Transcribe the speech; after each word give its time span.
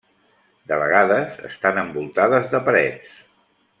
De 0.71 0.77
vegades 0.83 1.37
estan 1.49 1.77
envoltades 1.83 2.49
de 2.55 2.63
parets. 2.71 3.21